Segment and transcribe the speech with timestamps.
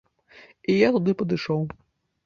[0.73, 1.61] І я туды падышоў.